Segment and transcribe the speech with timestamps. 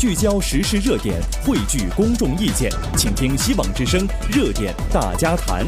[0.00, 5.62] 聚焦时事热点，汇聚公众意见，请听希望之声热点大家谈。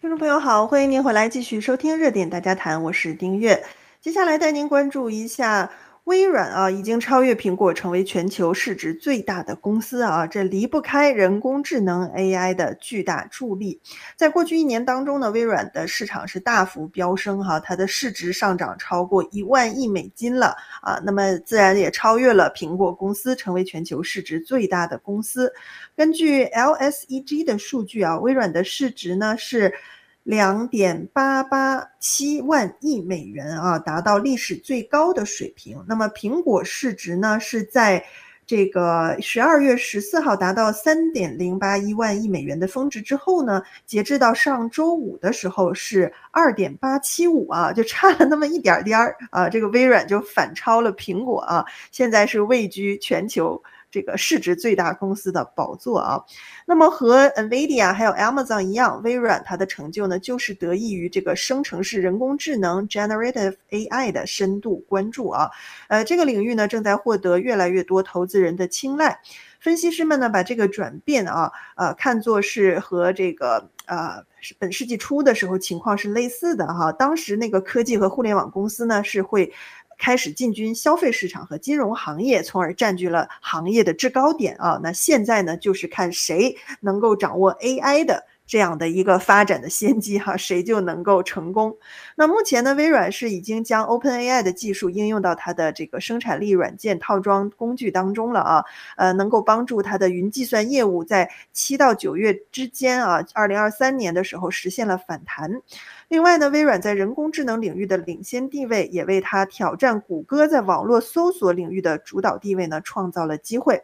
[0.00, 3.62] 听众朋友好，欢迎您回来继续收听热点大家谈，我是丁月，
[4.00, 5.70] 接下来带您关注一下。
[6.08, 10.26] 微软啊，已经超越苹果，成为全球市值最大的公司啊！
[10.26, 13.78] 这离不开人工智能 AI 的巨大助力。
[14.16, 20.98] 在过去一年当中呢，微软的市场是大幅飙升哈，它的市值上涨超过一万亿美金了啊！
[21.04, 25.52] 那么自然也超越了苹果公司，成为全球市值最大的公司。
[25.94, 29.74] 根据 LSEG 的数据啊，微软的市值呢是。
[30.22, 35.82] 两点八八七万亿美元啊，达到历史最高的水平。
[35.88, 38.04] 那么苹果市值呢，是在
[38.46, 53.62] 这个十二月十四号达到三点零八一万亿美元的峰值之后呢，截至到上周五的时候是二点八七五啊，就差了那么一点点儿啊，这个微软就反超了苹果啊，现在是位居全球。
[53.90, 56.22] 这个市值最大公司的宝座啊，
[56.66, 65.50] 那么和 NVIDIA 还有 Amazon 一样，微软它的成就呢，就是得益于这个生成式人工智能 Generative AI 的深度关注啊。
[65.88, 69.20] 呃，这个领域呢，正在获得越来越多投资人的青睐。
[69.60, 74.22] 分析师们呢，把这个转变啊，呃，看作是和这个呃
[74.58, 76.92] 本世纪初的时候情况是类似的哈。
[76.92, 79.52] 当时那个科技和互联网公司呢，是会。
[79.98, 84.80] 开始进军消费市场和金融行业，从而占据了行业的制高点啊！
[84.82, 91.76] 那现在呢，就是看谁能够掌握 AI 的这样的一个发展的先机哈，谁就能够成功。
[92.14, 98.64] 那目前呢，微软是已经将 OpenAI 的技术应用到它的这个生产力软件套装工具当中了啊，
[98.96, 105.60] 呃，能够帮助它的云计算业务在七到九月之间啊，二零二三年的时候实现了反弹。
[106.08, 113.82] 另外呢，微软在人工智能领域的领先地位，也为它挑战谷歌在网络搜索领域的主导地位呢，创造了机会。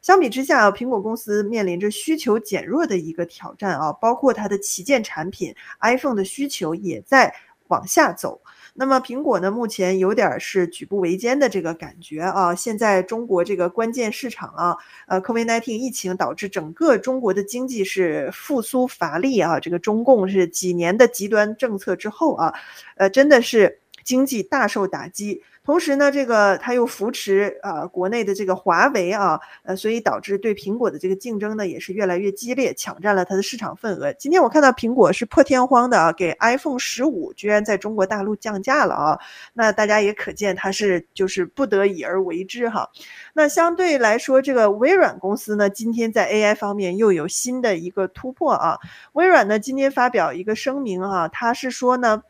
[0.00, 7.34] 相比之下啊，苹果公司面临着需求减弱的一个挑战啊，包括它的旗舰产品 iPhone 的需求也在
[7.68, 8.40] 往下走。
[8.78, 12.54] 那么苹果呢，目前有点是举步维艰的这个感觉啊。
[12.54, 14.76] 现在中国这个关键市场啊，
[15.08, 19.58] 呃，COVID-19 疫情导致整个中国的经济是复苏乏力啊。
[19.58, 22.52] 这个中共是几年的极端政策之后啊，
[22.96, 25.42] 呃，真的是经济大受打击。
[25.64, 34.12] 同时呢，这个他又扶持啊、国内的这个华为啊，呃，所以导致对苹果的这个竞争呢也是越来越激烈，抢占了它的市场份额。
[34.12, 39.18] 今天我看到苹果是破天荒的啊，给 iPhone 十五居然在中国大陆降价了啊，
[39.54, 42.88] 那大家也可见它是就是不得已而为之哈。
[43.34, 48.78] 那相对来说，这个微软公司呢，今天在 AI 方面又有新的一个突破啊。
[49.14, 52.22] 微软呢今天发表一个声明啊，它是说呢。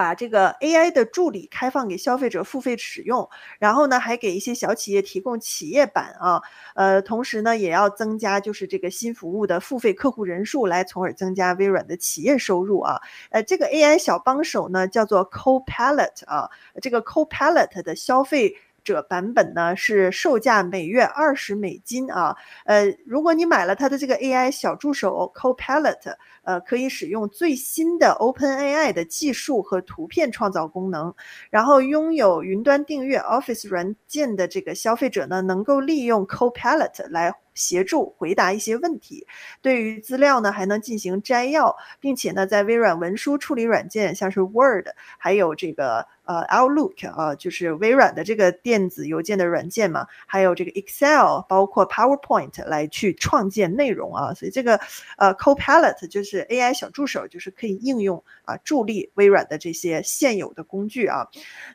[0.00, 3.28] 把这个 AI 的助理开放给消费者付费使用，
[3.58, 6.40] 然后呢，还给一些小企业提供企业版啊，
[6.74, 12.98] 呃，同时呢，也要增加就是这个新服务的付费客户人数，来从而增加微软的企业收入啊。
[13.28, 16.48] 呃，这个 AI 小帮手呢，叫做 Copilot 啊，
[16.80, 31.14] 这个 Copilot 的消费者版本呢是售价每月二十美金啊，呃，如果你买了它的这个 AI 小助手 Copilot，呃，可以使用最新的 OpenAI 的技术和图片创造功能，
[31.50, 39.26] 然后拥有云端订阅 Office 软件的这个消费者呢，能够利用 Copilot 来协助回答一些问题，
[39.60, 44.88] 对于资料呢还能进行摘要，并且呢，在微软文书处理软件，像是 Word，
[45.18, 46.06] 还有这个。
[46.30, 54.78] 呃，Outlook 啊，就是微软的这个电子邮件的软件嘛，还有这个 Excel，包括 PowerPoint 来去创建内容啊，所以这个
[55.16, 61.26] 呃 Copilot 就是 AI 小助手，就是可以应用啊助力微软的这些现有的工具啊。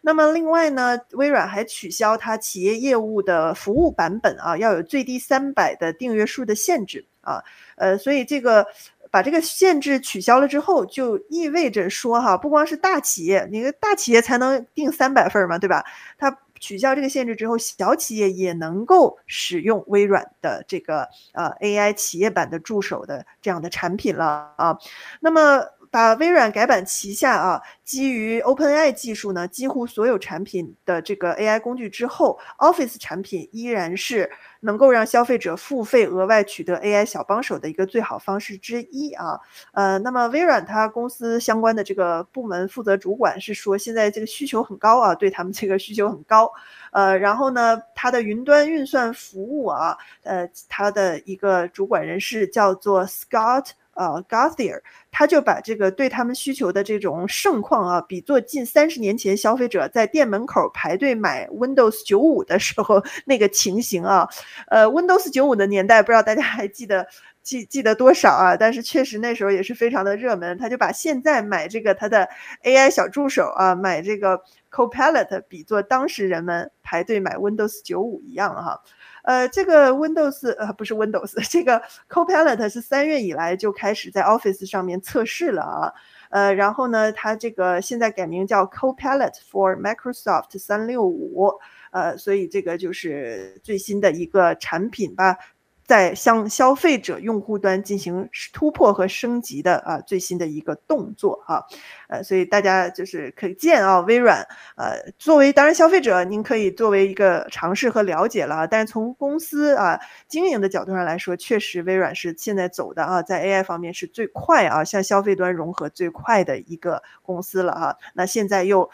[0.02, 7.42] 那么另外呢，微软还取消它企业业务的服务版本啊，要有最低三百的订阅数的限制啊，
[7.78, 8.68] 呃，所以这个。
[9.12, 15.86] 把这个限制取消了之后，就意味着说哈，不光是大企业，你个大企业才能订三百份嘛，对吧？
[16.18, 24.78] 它取消这个限制之后，小企业也能够使用微软的这个呃 AI 企业版的助手的这样的产品了啊。
[25.22, 25.64] 那么
[25.96, 34.30] 把微软改版旗下啊，基于 OpenAI 技术呢，几乎所有产品的这个 AI 工具之后，Office 产品依然是。
[34.62, 39.40] 能够让消费者付费额外取得 AI 小帮手的一个最好方式之一啊，
[39.74, 46.52] 呃，那么微软它公司相关的这个部门负责主管是说，现在这个需求很高啊，对他们这个需求很高，
[46.92, 54.82] 呃，然后呢，它的云端运算服务啊，呃，它的一个主管人士叫做 Scott 呃 Gauthier，
[55.12, 64.28] 他就把这个对他们需求的这种盛况啊，比作近三十年前消费者在店门口排队买 Windows 95的时候 那个情形啊。
[64.68, 67.08] 呃，Windows 95的年代，不知道大家还记得
[67.42, 68.58] 记记得多少啊？
[68.58, 70.58] 但是确实那时候也是非常的热门。
[70.58, 72.28] 他就把现在买这个他的
[72.64, 74.42] AI 小助手啊，买这个
[74.76, 78.82] Copilot 比作当时人们排队买 Windows 95一样哈。
[79.24, 85.94] 呃，这个 Windows 呃不是 Windows， 这个 Copilot 是三月以来就开始在 Office 上面测试了啊。
[86.30, 91.54] 呃，然后呢，它这个现在改名叫 Copilot for Microsoft 三六五，
[91.92, 95.38] 呃，所以这个就是最新的一个产品吧。
[95.86, 101.62] 在向消费者用户端进行突破和升级的啊最新的一个动作啊，
[102.10, 104.46] 呃，所以大家就是可见啊，微软
[104.78, 117.98] 呃作为当然消费者，您可以作为一个尝试和了解了，但是从公司啊经营的角度上来说，确实微软是现在走的啊，在 AI 方面是最快啊，向消费端融合最快的一个公司了哈。
[118.16, 118.90] 那现在又。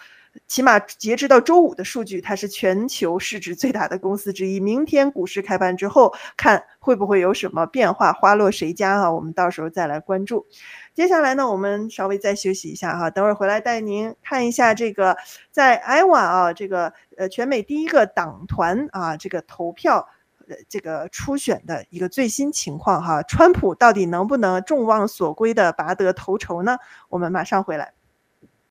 [0.48, 4.60] 起码截止到周五的数据，它是全球市值最大的公司之一。
[4.60, 9.12] 明天股市开盘之后，看会不会有什么变化，花落谁家啊？
[9.12, 10.46] 我们到时候再来关注。
[10.94, 15.18] 接下来呢，我们稍微再休息一下哈，等会儿回来带您看一下这个
[15.52, 20.08] 在 Iowa 啊，这个呃全美第一个党团啊，这个投票
[20.48, 23.22] 呃这个初选的一个最新情况哈。
[23.24, 26.78] 川普到底能不能众望所归的拔得头筹呢？
[27.10, 27.94] 我们马上回来。